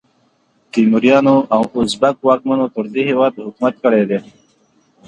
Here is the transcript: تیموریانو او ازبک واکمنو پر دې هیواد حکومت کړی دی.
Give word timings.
تیموریانو 0.71 1.35
او 1.55 1.63
ازبک 1.79 2.17
واکمنو 2.27 2.65
پر 2.75 2.85
دې 2.93 3.01
هیواد 3.09 3.33
حکومت 3.45 3.75
کړی 3.83 4.03
دی. 4.09 4.19